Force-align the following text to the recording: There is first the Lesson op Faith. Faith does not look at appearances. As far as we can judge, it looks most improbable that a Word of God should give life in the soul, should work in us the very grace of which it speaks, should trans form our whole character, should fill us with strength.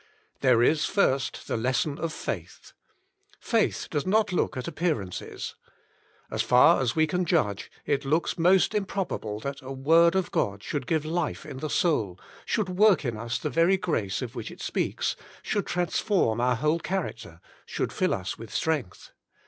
There 0.39 0.63
is 0.63 0.85
first 0.85 1.47
the 1.47 1.55
Lesson 1.55 1.99
op 1.99 2.09
Faith. 2.09 2.73
Faith 3.39 3.87
does 3.91 4.03
not 4.03 4.33
look 4.33 4.57
at 4.57 4.67
appearances. 4.67 5.53
As 6.31 6.41
far 6.41 6.81
as 6.81 6.95
we 6.95 7.05
can 7.05 7.23
judge, 7.23 7.69
it 7.85 8.03
looks 8.03 8.35
most 8.35 8.73
improbable 8.73 9.39
that 9.41 9.61
a 9.61 9.71
Word 9.71 10.15
of 10.15 10.31
God 10.31 10.63
should 10.63 10.87
give 10.87 11.05
life 11.05 11.45
in 11.45 11.57
the 11.57 11.69
soul, 11.69 12.19
should 12.45 12.69
work 12.69 13.05
in 13.05 13.15
us 13.15 13.37
the 13.37 13.51
very 13.51 13.77
grace 13.77 14.23
of 14.23 14.33
which 14.33 14.49
it 14.49 14.61
speaks, 14.61 15.15
should 15.43 15.67
trans 15.67 15.99
form 15.99 16.41
our 16.41 16.55
whole 16.55 16.79
character, 16.79 17.39
should 17.67 17.93
fill 17.93 18.15
us 18.15 18.39
with 18.39 18.51
strength. 18.51 19.11